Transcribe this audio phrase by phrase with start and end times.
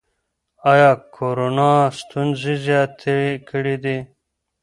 [0.71, 3.17] ایا کورونا ستونزې زیاتې
[3.49, 3.97] کړي دي؟